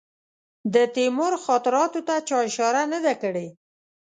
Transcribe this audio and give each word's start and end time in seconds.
د 0.73 0.75
تیمور 0.95 1.33
خاطراتو 1.45 1.99
ته 2.07 2.15
چا 2.27 2.37
اشاره 2.47 2.81
نه 2.93 2.99
ده 3.05 3.13
کړې. 3.21 3.47